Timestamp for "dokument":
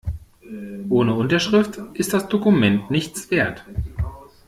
2.27-2.89